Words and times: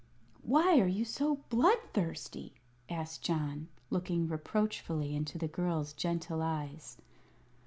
"Why 0.41 0.79
are 0.79 0.87
you 0.87 1.05
so 1.05 1.41
bloodthirsty?" 1.51 2.55
asked 2.89 3.21
John, 3.21 3.67
looking 3.91 4.27
reproachfully 4.27 5.15
into 5.15 5.37
the 5.37 5.47
girl's 5.47 5.93
gentle 5.93 6.41
eyes. 6.41 6.97